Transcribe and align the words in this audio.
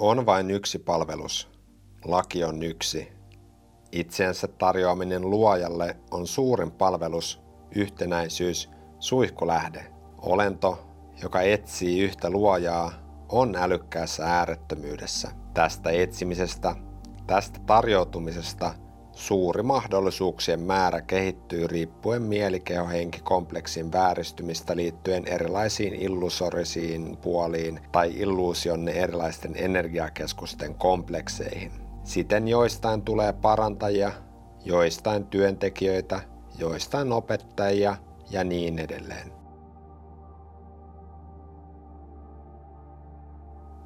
On 0.00 0.26
vain 0.26 0.50
yksi 0.50 0.78
palvelus. 0.78 1.48
Laki 2.04 2.44
on 2.44 2.62
yksi. 2.62 3.12
Itseensä 3.92 4.48
tarjoaminen 4.48 5.30
luojalle 5.30 5.96
on 6.10 6.26
suurin 6.26 6.70
palvelus, 6.70 7.40
yhtenäisyys, 7.74 8.70
suihkulähde. 8.98 9.92
Olento, 10.18 10.86
joka 11.22 11.40
etsii 11.40 12.00
yhtä 12.00 12.30
luojaa, 12.30 12.92
on 13.28 13.56
älykkäässä 13.56 14.24
äärettömyydessä. 14.26 15.30
Tästä 15.54 15.90
etsimisestä, 15.90 16.74
tästä 17.26 17.60
tarjoutumisesta 17.66 18.74
suuri 19.18 19.62
mahdollisuuksien 19.62 20.60
määrä 20.60 21.00
kehittyy 21.00 21.66
riippuen 21.66 22.22
mielikehohenkikompleksin 22.22 23.92
vääristymistä 23.92 24.76
liittyen 24.76 25.28
erilaisiin 25.28 25.94
illusorisiin 25.94 27.16
puoliin 27.16 27.80
tai 27.92 28.12
illuusionne 28.14 28.92
erilaisten 28.92 29.52
energiakeskusten 29.56 30.74
komplekseihin. 30.74 31.72
Siten 32.04 32.48
joistain 32.48 33.02
tulee 33.02 33.32
parantajia, 33.32 34.12
joistain 34.64 35.26
työntekijöitä, 35.26 36.20
joistain 36.58 37.12
opettajia 37.12 37.96
ja 38.30 38.44
niin 38.44 38.78
edelleen. 38.78 39.32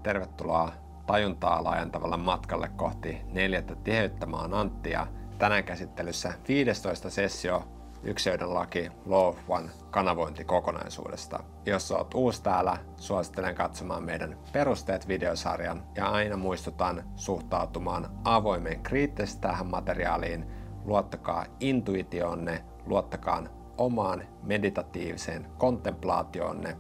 Tervetuloa 0.02 0.72
tajuntaa 1.06 1.64
laajentavalle 1.64 2.16
matkalle 2.16 2.70
kohti 2.76 3.20
neljättä 3.32 3.74
tiheyttä. 3.74 4.26
Mä 4.26 4.36
oon 4.36 4.54
Antti 4.54 4.90
ja 4.90 5.06
tänään 5.38 5.64
käsittelyssä 5.64 6.32
15 6.48 7.10
sessio 7.10 7.64
yksilöiden 8.02 8.54
laki 8.54 8.90
Law 9.06 9.34
One 9.48 9.70
kanavointikokonaisuudesta. 9.90 11.44
Jos 11.66 11.90
oot 11.90 12.14
uusi 12.14 12.42
täällä, 12.42 12.78
suosittelen 12.96 13.54
katsomaan 13.54 14.04
meidän 14.04 14.38
perusteet 14.52 15.08
videosarjan 15.08 15.82
ja 15.96 16.06
aina 16.08 16.36
muistutan 16.36 17.04
suhtautumaan 17.16 18.08
avoimen 18.24 18.82
kriittisesti 18.82 19.40
tähän 19.40 19.66
materiaaliin. 19.66 20.46
Luottakaa 20.84 21.46
intuitionne, 21.60 22.64
luottakaa 22.86 23.42
omaan 23.78 24.22
meditatiiviseen 24.42 25.46
kontemplaationne 25.58 26.76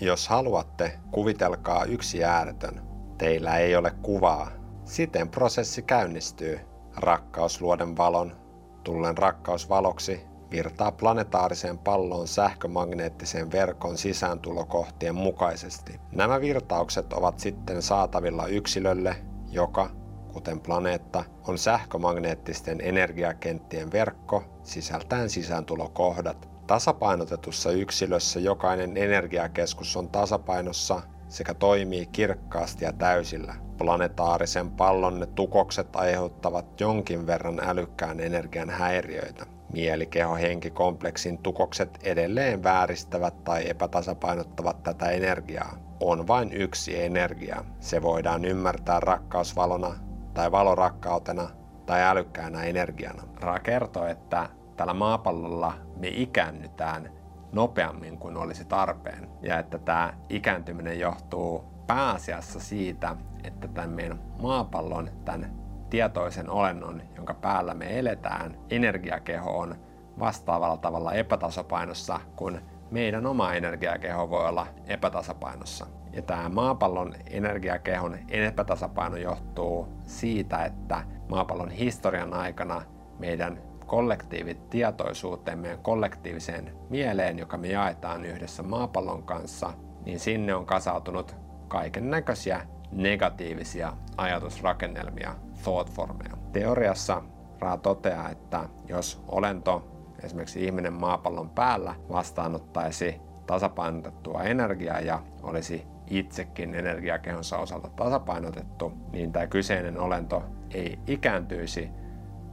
Jos 0.00 0.28
haluatte, 0.28 0.98
kuvitelkaa 1.10 1.84
yksi 1.84 2.24
ääretön. 2.24 2.87
Teillä 3.18 3.58
ei 3.58 3.76
ole 3.76 3.90
kuvaa. 4.02 4.50
Siten 4.84 5.28
prosessi 5.28 5.82
käynnistyy. 5.82 6.60
Rakkaus 6.96 7.60
luoden 7.60 7.96
valon, 7.96 8.36
tullen 8.84 9.18
rakkausvaloksi, 9.18 10.20
virtaa 10.50 10.92
planetaariseen 10.92 11.78
palloon 11.78 12.28
sähkömagneettiseen 12.28 13.52
verkon 13.52 13.98
sisääntulokohtien 13.98 15.14
mukaisesti. 15.14 16.00
Nämä 16.12 16.40
virtaukset 16.40 17.12
ovat 17.12 17.38
sitten 17.38 17.82
saatavilla 17.82 18.46
yksilölle, 18.46 19.16
joka, 19.50 19.90
kuten 20.32 20.60
planeetta, 20.60 21.24
on 21.48 21.58
sähkömagneettisten 21.58 22.80
energiakenttien 22.80 23.92
verkko 23.92 24.44
sisältäen 24.62 25.30
sisääntulokohdat, 25.30 26.48
Tasapainotetussa 26.68 27.70
yksilössä 27.70 28.40
jokainen 28.40 28.96
energiakeskus 28.96 29.96
on 29.96 30.08
tasapainossa 30.08 31.02
sekä 31.28 31.54
toimii 31.54 32.06
kirkkaasti 32.06 32.84
ja 32.84 32.92
täysillä. 32.92 33.54
Planetaarisen 33.78 34.70
pallonne 34.70 35.26
tukokset 35.26 35.96
aiheuttavat 35.96 36.80
jonkin 36.80 37.26
verran 37.26 37.60
älykkään 37.62 38.20
energian 38.20 38.70
häiriöitä. 38.70 39.46
Mielikeho-henkikompleksin 39.72 41.38
tukokset 41.38 41.98
edelleen 42.02 42.62
vääristävät 42.62 43.44
tai 43.44 43.70
epätasapainottavat 43.70 44.82
tätä 44.82 45.10
energiaa. 45.10 45.78
On 46.00 46.26
vain 46.26 46.52
yksi 46.52 47.02
energia. 47.02 47.64
Se 47.80 48.02
voidaan 48.02 48.44
ymmärtää 48.44 49.00
rakkausvalona 49.00 49.94
tai 50.34 50.52
valorakkautena 50.52 51.50
tai 51.86 52.02
älykkäänä 52.02 52.62
energiana. 52.64 53.22
Ra 53.40 53.58
kertoo, 53.58 54.06
että 54.06 54.48
tällä 54.76 54.94
maapallolla 54.94 55.74
me 55.96 56.08
ikäännytään 56.08 57.17
nopeammin 57.52 58.18
kuin 58.18 58.36
olisi 58.36 58.64
tarpeen. 58.64 59.28
Ja 59.42 59.58
että 59.58 59.78
tämä 59.78 60.14
ikääntyminen 60.28 60.98
johtuu 61.00 61.64
pääasiassa 61.86 62.60
siitä, 62.60 63.16
että 63.44 63.68
tämän 63.68 63.90
meidän 63.90 64.20
maapallon, 64.42 65.10
tämän 65.24 65.52
tietoisen 65.90 66.50
olennon, 66.50 67.02
jonka 67.16 67.34
päällä 67.34 67.74
me 67.74 67.98
eletään, 67.98 68.58
energiakeho 68.70 69.58
on 69.58 69.74
vastaavalla 70.18 70.76
tavalla 70.76 71.12
epätasapainossa, 71.12 72.20
kun 72.36 72.60
meidän 72.90 73.26
oma 73.26 73.52
energiakeho 73.52 74.30
voi 74.30 74.48
olla 74.48 74.66
epätasapainossa. 74.86 75.86
Ja 76.12 76.22
tämä 76.22 76.48
maapallon 76.48 77.14
energiakehon 77.30 78.18
epätasapaino 78.28 79.16
johtuu 79.16 79.88
siitä, 80.06 80.64
että 80.64 81.04
maapallon 81.28 81.70
historian 81.70 82.34
aikana 82.34 82.82
meidän 83.18 83.67
kollektiivitietoisuuteen, 83.88 85.58
meidän 85.58 85.78
kollektiiviseen 85.78 86.72
mieleen, 86.90 87.38
joka 87.38 87.56
me 87.56 87.68
jaetaan 87.68 88.24
yhdessä 88.24 88.62
maapallon 88.62 89.22
kanssa, 89.22 89.72
niin 90.04 90.20
sinne 90.20 90.54
on 90.54 90.66
kasautunut 90.66 91.36
kaiken 91.68 92.10
näköisiä 92.10 92.66
negatiivisia 92.92 93.92
ajatusrakennelmia, 94.16 95.34
thoughtformeja. 95.62 96.36
Teoriassa 96.52 97.22
Ra 97.60 97.76
toteaa, 97.76 98.30
että 98.30 98.68
jos 98.88 99.22
olento, 99.28 99.88
esimerkiksi 100.22 100.64
ihminen 100.64 100.92
maapallon 100.92 101.50
päällä, 101.50 101.94
vastaanottaisi 102.12 103.20
tasapainotettua 103.46 104.42
energiaa 104.42 105.00
ja 105.00 105.22
olisi 105.42 105.86
itsekin 106.10 106.74
energiakehonsa 106.74 107.58
osalta 107.58 107.88
tasapainotettu, 107.88 108.92
niin 109.12 109.32
tämä 109.32 109.46
kyseinen 109.46 110.00
olento 110.00 110.42
ei 110.74 110.98
ikääntyisi, 111.06 111.90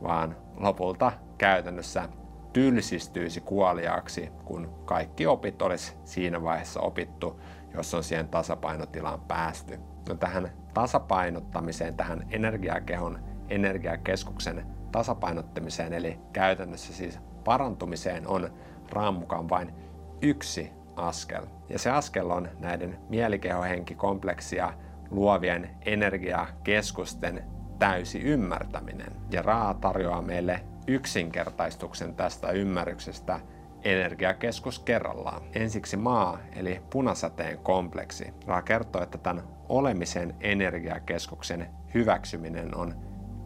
vaan 0.03 0.35
lopulta 0.57 1.11
käytännössä 1.37 2.09
tylsistyisi 2.53 3.41
kuoliaaksi, 3.41 4.29
kun 4.45 4.69
kaikki 4.85 5.27
opit 5.27 5.61
olisi 5.61 5.95
siinä 6.03 6.43
vaiheessa 6.43 6.79
opittu, 6.79 7.41
jos 7.73 7.93
on 7.93 8.03
siihen 8.03 8.27
tasapainotilaan 8.27 9.21
päästy. 9.21 9.79
No 10.09 10.15
tähän 10.15 10.51
tasapainottamiseen, 10.73 11.95
tähän 11.95 12.27
energiakehon, 12.31 13.19
energiakeskuksen 13.49 14.65
tasapainottamiseen, 14.91 15.93
eli 15.93 16.19
käytännössä 16.33 16.93
siis 16.93 17.19
parantumiseen 17.43 18.27
on 18.27 18.53
raan 18.91 19.13
mukaan 19.13 19.49
vain 19.49 19.73
yksi 20.21 20.71
askel. 20.95 21.45
Ja 21.69 21.79
se 21.79 21.91
askel 21.91 22.29
on 22.29 22.49
näiden 22.59 22.99
mielikehohenkikompleksia 23.09 24.73
luovien 25.09 25.69
energiakeskusten 25.85 27.43
täysi 27.79 28.19
ymmärtäminen. 28.19 29.15
Ja 29.31 29.41
Raa 29.41 29.73
tarjoaa 29.73 30.21
meille 30.21 30.61
yksinkertaistuksen 30.87 32.15
tästä 32.15 32.51
ymmärryksestä 32.51 33.39
energiakeskus 33.83 34.79
kerrallaan. 34.79 35.41
Ensiksi 35.53 35.97
maa 35.97 36.37
eli 36.55 36.81
punasäteen 36.89 37.57
kompleksi. 37.57 38.33
Raa 38.45 38.61
kertoo, 38.61 39.03
että 39.03 39.17
tämän 39.17 39.43
olemisen 39.69 40.35
energiakeskuksen 40.39 41.69
hyväksyminen 41.93 42.77
on 42.77 42.95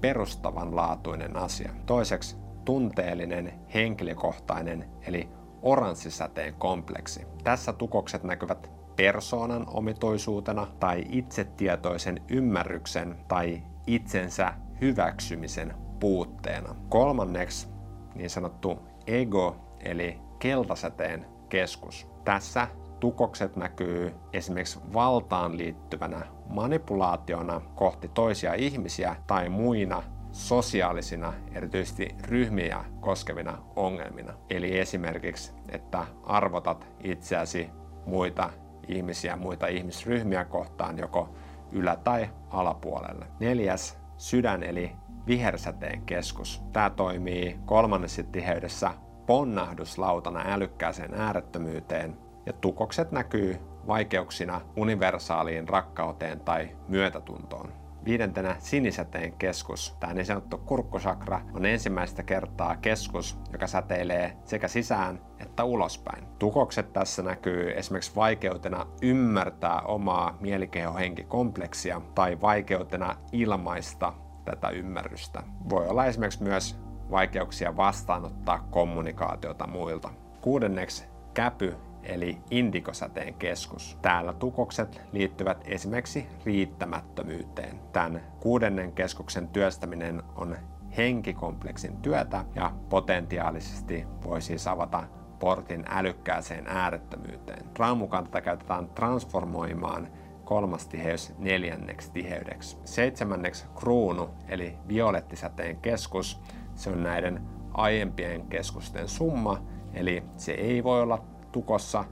perustavanlaatuinen 0.01 1.37
asia. 1.37 1.71
Toiseksi 1.85 2.37
tunteellinen 2.65 3.53
henkilökohtainen 3.73 4.85
eli 5.01 5.29
oranssisäteen 5.61 6.53
kompleksi. 6.53 7.27
Tässä 7.43 7.73
tukokset 7.73 8.23
näkyvät 8.23 8.71
persoonan 8.95 9.65
omituisuutena 9.67 10.67
tai 10.79 11.05
itsetietoisen 11.09 12.21
ymmärryksen 12.29 13.15
tai 13.27 13.63
itsensä 13.95 14.53
hyväksymisen 14.81 15.73
puutteena. 15.99 16.75
Kolmanneksi 16.89 17.67
niin 18.15 18.29
sanottu 18.29 18.79
ego 19.07 19.55
eli 19.79 20.19
keltasäteen 20.39 21.25
keskus. 21.49 22.07
Tässä 22.25 22.67
tukokset 22.99 23.55
näkyy 23.55 24.13
esimerkiksi 24.33 24.79
valtaan 24.93 25.57
liittyvänä 25.57 26.25
manipulaationa 26.49 27.61
kohti 27.75 28.07
toisia 28.07 28.53
ihmisiä 28.53 29.15
tai 29.27 29.49
muina 29.49 30.03
sosiaalisina, 30.31 31.33
erityisesti 31.55 32.15
ryhmiä 32.21 32.85
koskevina 32.99 33.57
ongelmina. 33.75 34.33
Eli 34.49 34.79
esimerkiksi, 34.79 35.51
että 35.69 36.05
arvotat 36.23 36.87
itseäsi 37.03 37.69
muita 38.05 38.49
ihmisiä, 38.87 39.35
muita 39.35 39.67
ihmisryhmiä 39.67 40.45
kohtaan 40.45 40.97
joko 40.97 41.35
ylä- 41.71 41.97
tai 42.03 42.29
alapuolelle. 42.49 43.25
Neljäs, 43.39 43.97
sydän 44.17 44.63
eli 44.63 44.95
vihersäteen 45.27 46.01
keskus. 46.01 46.63
Tämä 46.73 46.89
toimii 46.89 47.59
kolmannessa 47.65 48.23
tiheydessä 48.23 48.91
ponnahduslautana 49.25 50.43
älykkääseen 50.45 51.13
äärettömyyteen 51.13 52.17
ja 52.45 52.53
tukokset 52.53 53.11
näkyy 53.11 53.57
vaikeuksina 53.87 54.61
universaaliin 54.75 55.69
rakkauteen 55.69 56.39
tai 56.39 56.69
myötätuntoon. 56.87 57.73
Viidentenä 58.05 58.55
sinisäteen 58.59 59.33
keskus. 59.33 59.95
Tämä 59.99 60.13
niin 60.13 60.25
sanottu 60.25 60.57
kurkkusakra 60.57 61.41
on 61.53 61.65
ensimmäistä 61.65 62.23
kertaa 62.23 62.75
keskus, 62.75 63.37
joka 63.51 63.67
säteilee 63.67 64.37
sekä 64.45 64.67
sisään 64.67 65.21
että 65.39 65.63
ulospäin. 65.63 66.27
Tukokset 66.39 66.93
tässä 66.93 67.23
näkyy 67.23 67.71
esimerkiksi 67.71 68.15
vaikeutena 68.15 68.87
ymmärtää 69.01 69.81
omaa 69.81 70.37
mielikehohenkikompleksia 70.39 72.01
tai 72.15 72.41
vaikeutena 72.41 73.15
ilmaista 73.31 74.13
tätä 74.45 74.69
ymmärrystä. 74.69 75.43
Voi 75.69 75.87
olla 75.87 76.05
esimerkiksi 76.05 76.43
myös 76.43 76.79
vaikeuksia 77.11 77.77
vastaanottaa 77.77 78.67
kommunikaatiota 78.71 79.67
muilta. 79.67 80.09
Kuudenneksi 80.41 81.05
käpy 81.33 81.75
eli 82.03 82.37
indikosäteen 82.51 83.33
keskus. 83.33 83.97
Täällä 84.01 84.33
tukokset 84.33 85.01
liittyvät 85.11 85.63
esimerkiksi 85.65 86.27
riittämättömyyteen. 86.45 87.79
Tämän 87.91 88.21
kuudennen 88.39 88.91
keskuksen 88.91 89.47
työstäminen 89.47 90.23
on 90.35 90.57
henkikompleksin 90.97 91.97
työtä 91.97 92.45
ja 92.55 92.71
potentiaalisesti 92.89 94.07
voi 94.23 94.41
siis 94.41 94.67
avata 94.67 95.03
portin 95.39 95.85
älykkääseen 95.89 96.67
äärettömyyteen. 96.67 97.65
Raamukanta 97.79 98.41
käytetään 98.41 98.89
transformoimaan 98.89 100.07
kolmas 100.43 100.87
tiheys 100.87 101.33
neljänneksi 101.37 102.11
tiheydeksi. 102.11 102.77
Seitsemänneksi 102.85 103.65
kruunu 103.75 104.29
eli 104.47 104.77
violettisäteen 104.87 105.77
keskus. 105.77 106.41
Se 106.75 106.89
on 106.89 107.03
näiden 107.03 107.41
aiempien 107.73 108.47
keskusten 108.47 109.07
summa, 109.07 109.61
eli 109.93 110.23
se 110.37 110.51
ei 110.51 110.83
voi 110.83 111.01
olla 111.01 111.25
tukossa, 111.51 112.05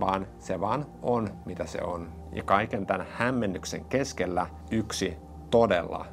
vaan 0.00 0.26
se 0.38 0.60
vaan 0.60 0.86
on 1.02 1.30
mitä 1.44 1.66
se 1.66 1.82
on. 1.82 2.08
Ja 2.32 2.42
kaiken 2.42 2.86
tämän 2.86 3.06
hämmennyksen 3.10 3.84
keskellä 3.84 4.46
yksi 4.70 5.16
todella, 5.50 6.06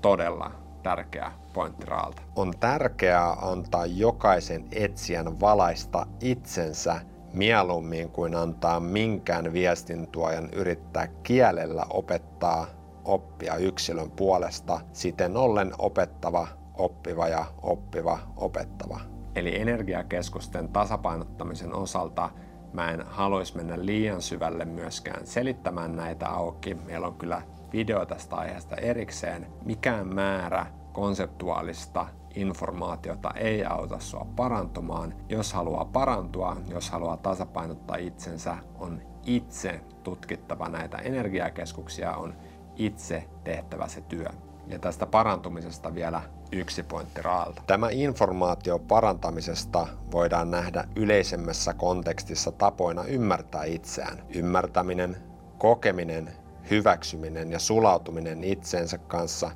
todella 0.00 0.50
tärkeä 0.82 1.32
pointti 1.52 1.86
Raalta. 1.86 2.22
On 2.36 2.52
tärkeää 2.60 3.30
antaa 3.32 3.86
jokaisen 3.86 4.64
etsijän 4.72 5.40
valaista 5.40 6.06
itsensä 6.20 7.00
mieluummin 7.32 8.10
kuin 8.10 8.36
antaa 8.36 8.80
minkään 8.80 9.52
viestintuojan 9.52 10.48
yrittää 10.50 11.06
kielellä 11.06 11.86
opettaa 11.90 12.66
oppia 13.04 13.56
yksilön 13.56 14.10
puolesta, 14.10 14.80
siten 14.92 15.36
ollen 15.36 15.72
opettava, 15.78 16.48
oppiva 16.74 17.28
ja 17.28 17.44
oppiva 17.62 18.18
opettava. 18.36 19.00
Eli 19.36 19.60
energiakeskusten 19.60 20.68
tasapainottamisen 20.68 21.74
osalta 21.74 22.30
mä 22.72 22.90
en 22.90 23.06
haluaisi 23.06 23.56
mennä 23.56 23.86
liian 23.86 24.22
syvälle 24.22 24.64
myöskään 24.64 25.26
selittämään 25.26 25.96
näitä 25.96 26.28
auki. 26.28 26.74
Meillä 26.74 27.06
on 27.06 27.14
kyllä 27.14 27.42
video 27.72 28.06
tästä 28.06 28.36
aiheesta 28.36 28.76
erikseen. 28.76 29.46
Mikään 29.64 30.14
määrä 30.14 30.66
konseptuaalista 30.92 32.06
informaatiota 32.34 33.30
ei 33.36 33.64
auta 33.64 33.98
sua 33.98 34.26
parantumaan. 34.36 35.14
Jos 35.28 35.52
haluaa 35.52 35.84
parantua, 35.84 36.56
jos 36.68 36.90
haluaa 36.90 37.16
tasapainottaa 37.16 37.96
itsensä, 37.96 38.56
on 38.78 39.02
itse 39.26 39.80
tutkittava 40.02 40.68
näitä 40.68 40.98
energiakeskuksia, 40.98 42.16
on 42.16 42.34
itse 42.76 43.28
tehtävä 43.44 43.88
se 43.88 44.00
työ. 44.00 44.28
Ja 44.66 44.78
tästä 44.78 45.06
parantumisesta 45.06 45.94
vielä 45.94 46.22
yksi 46.52 46.82
pointti 46.82 47.22
raalta. 47.22 47.62
Tämä 47.66 47.88
informaatio 47.90 48.78
parantamisesta 48.78 49.86
voidaan 50.12 50.50
nähdä 50.50 50.84
yleisemmässä 50.96 51.74
kontekstissa 51.74 52.52
tapoina 52.52 53.04
ymmärtää 53.04 53.64
itseään. 53.64 54.22
Ymmärtäminen, 54.34 55.16
kokeminen, 55.58 56.30
hyväksyminen 56.70 57.52
ja 57.52 57.58
sulautuminen 57.58 58.44
itseensä 58.44 58.98
kanssa, 58.98 59.50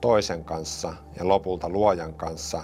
toisen 0.00 0.44
kanssa 0.44 0.92
ja 1.16 1.28
lopulta 1.28 1.68
luojan 1.68 2.14
kanssa 2.14 2.62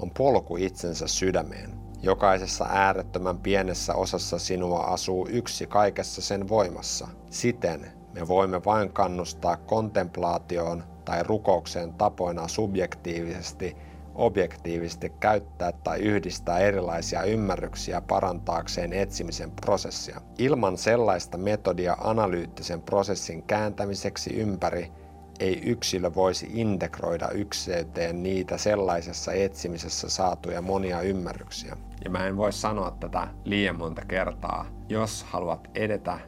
on 0.00 0.10
polku 0.10 0.56
itsensä 0.56 1.06
sydämeen. 1.06 1.70
Jokaisessa 2.02 2.66
äärettömän 2.68 3.38
pienessä 3.38 3.94
osassa 3.94 4.38
sinua 4.38 4.80
asuu 4.80 5.28
yksi 5.30 5.66
kaikessa 5.66 6.22
sen 6.22 6.48
voimassa. 6.48 7.08
Siten 7.30 7.92
me 8.12 8.28
voimme 8.28 8.64
vain 8.64 8.92
kannustaa 8.92 9.56
kontemplaatioon 9.56 10.91
tai 11.04 11.22
rukoukseen 11.22 11.92
tapoina 11.92 12.48
subjektiivisesti, 12.48 13.76
objektiivisesti 14.14 15.12
käyttää 15.20 15.72
tai 15.72 15.98
yhdistää 15.98 16.58
erilaisia 16.58 17.22
ymmärryksiä 17.22 18.00
parantaakseen 18.00 18.92
etsimisen 18.92 19.50
prosessia. 19.50 20.20
Ilman 20.38 20.78
sellaista 20.78 21.38
metodia 21.38 21.96
analyyttisen 22.00 22.82
prosessin 22.82 23.42
kääntämiseksi 23.42 24.36
ympäri 24.36 24.92
ei 25.40 25.62
yksilö 25.64 26.14
voisi 26.14 26.50
integroida 26.52 27.28
ykseyteen 27.28 28.22
niitä 28.22 28.58
sellaisessa 28.58 29.32
etsimisessä 29.32 30.08
saatuja 30.08 30.62
monia 30.62 31.00
ymmärryksiä. 31.00 31.76
Ja 32.04 32.10
mä 32.10 32.26
en 32.26 32.36
voi 32.36 32.52
sanoa 32.52 32.96
tätä 33.00 33.28
liian 33.44 33.78
monta 33.78 34.04
kertaa. 34.04 34.66
Jos 34.88 35.22
haluat 35.22 35.68
edetä 35.74 36.18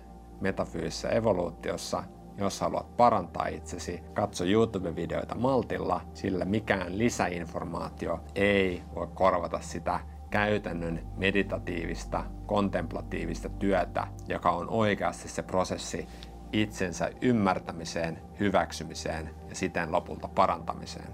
metafyysisessä 0.40 1.08
evoluutiossa, 1.08 2.04
jos 2.38 2.60
haluat 2.60 2.96
parantaa 2.96 3.46
itsesi, 3.46 4.02
katso 4.14 4.44
YouTube-videoita 4.44 5.34
maltilla, 5.34 6.00
sillä 6.14 6.44
mikään 6.44 6.98
lisäinformaatio 6.98 8.20
ei 8.34 8.82
voi 8.94 9.08
korvata 9.14 9.60
sitä 9.60 10.00
käytännön 10.30 11.06
meditatiivista, 11.16 12.24
kontemplatiivista 12.46 13.48
työtä, 13.48 14.06
joka 14.28 14.50
on 14.50 14.70
oikeasti 14.70 15.28
se 15.28 15.42
prosessi 15.42 16.08
itsensä 16.52 17.10
ymmärtämiseen, 17.20 18.22
hyväksymiseen 18.40 19.30
ja 19.48 19.54
siten 19.54 19.92
lopulta 19.92 20.28
parantamiseen. 20.28 21.12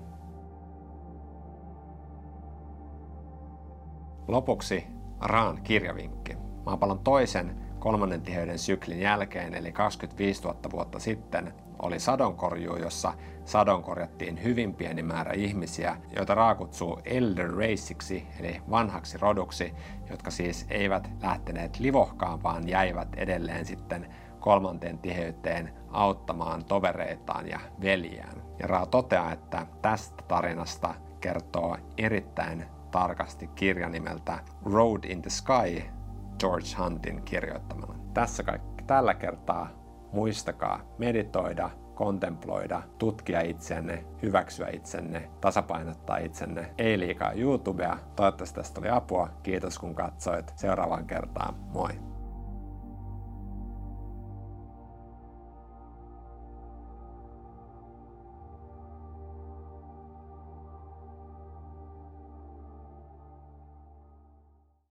Lopuksi 4.28 4.87
Raan 5.20 5.62
kirjavinkki. 5.62 6.37
Maapallon 6.67 6.99
toisen 6.99 7.69
kolmannen 7.81 8.23
tiheyden 8.23 8.59
syklin 8.59 9.00
jälkeen, 9.00 9.55
eli 9.55 9.73
25 9.73 10.43
000 10.43 10.56
vuotta 10.73 10.99
sitten, 10.99 11.55
oli 11.82 12.00
sadonkorjuu, 12.00 12.77
jossa 12.77 13.12
sadon 13.44 13.82
korjattiin 13.82 14.43
hyvin 14.43 14.75
pieni 14.75 15.03
määrä 15.03 15.32
ihmisiä, 15.32 15.97
joita 16.17 16.35
Raa 16.35 16.55
kutsuu 16.55 17.00
Elder 17.05 17.50
Raceiksi, 17.50 18.27
eli 18.41 18.62
vanhaksi 18.71 19.19
roduksi, 19.19 19.75
jotka 20.11 20.31
siis 20.31 20.67
eivät 20.71 21.11
lähteneet 21.23 21.79
livohkaan, 21.79 22.43
vaan 22.43 22.69
jäivät 22.69 23.09
edelleen 23.17 23.67
sitten 23.67 24.15
kolmanteen 24.41 24.99
tiheyteen 24.99 25.75
auttamaan 25.91 26.65
tovereitaan 26.65 27.49
ja 27.49 27.61
veljiään. 27.82 28.43
Ja 28.59 28.67
Raa 28.67 28.87
toteaa, 28.87 29.32
että 29.32 29.67
tästä 29.82 30.25
tarinasta 30.29 30.94
kertoo 31.21 31.77
erittäin 31.99 32.65
tarkasti 32.91 33.47
kirja 33.47 33.88
nimeltä 33.88 34.38
Road 34.65 35.05
in 35.05 35.23
the 35.23 35.31
Sky, 35.31 36.00
George 36.41 36.69
Huntin 36.79 37.23
kirjoittamana. 37.23 37.95
Tässä 38.15 38.43
kaikki 38.43 38.85
tällä 38.85 39.15
kertaa. 39.15 39.69
Muistakaa 40.13 40.81
meditoida, 40.99 41.70
kontemploida, 41.94 42.82
tutkia 42.99 43.41
itsenne, 43.41 44.05
hyväksyä 44.23 44.69
itsenne, 44.73 45.31
tasapainottaa 45.41 46.17
itsenne. 46.17 46.75
Ei 46.79 46.99
liikaa 46.99 47.32
YouTubea. 47.32 47.99
Toivottavasti 48.17 48.55
tästä 48.55 48.81
oli 48.81 48.89
apua. 48.89 49.29
Kiitos 49.43 49.79
kun 49.79 49.94
katsoit. 49.94 50.53
Seuraavaan 50.56 51.06
kertaan. 51.06 51.55
Moi! 51.55 52.09